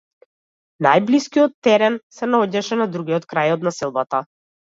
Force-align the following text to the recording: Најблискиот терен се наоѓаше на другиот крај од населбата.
Најблискиот 0.85 1.53
терен 1.67 1.99
се 2.21 2.29
наоѓаше 2.31 2.79
на 2.81 2.89
другиот 2.97 3.29
крај 3.35 3.55
од 3.59 3.69
населбата. 3.71 4.25